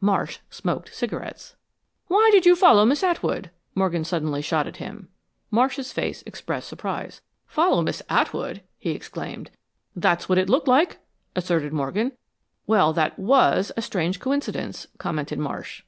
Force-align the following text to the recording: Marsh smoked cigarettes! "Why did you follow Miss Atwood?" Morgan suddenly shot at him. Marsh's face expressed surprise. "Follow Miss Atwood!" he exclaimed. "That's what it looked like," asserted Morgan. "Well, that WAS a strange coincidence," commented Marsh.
Marsh 0.00 0.38
smoked 0.48 0.94
cigarettes! 0.94 1.56
"Why 2.06 2.28
did 2.30 2.46
you 2.46 2.54
follow 2.54 2.84
Miss 2.84 3.02
Atwood?" 3.02 3.50
Morgan 3.74 4.04
suddenly 4.04 4.40
shot 4.40 4.68
at 4.68 4.76
him. 4.76 5.08
Marsh's 5.50 5.90
face 5.92 6.22
expressed 6.24 6.68
surprise. 6.68 7.20
"Follow 7.48 7.82
Miss 7.82 8.00
Atwood!" 8.08 8.62
he 8.78 8.90
exclaimed. 8.90 9.50
"That's 9.96 10.28
what 10.28 10.38
it 10.38 10.48
looked 10.48 10.68
like," 10.68 11.00
asserted 11.34 11.72
Morgan. 11.72 12.12
"Well, 12.64 12.92
that 12.92 13.18
WAS 13.18 13.72
a 13.76 13.82
strange 13.82 14.20
coincidence," 14.20 14.86
commented 14.98 15.40
Marsh. 15.40 15.82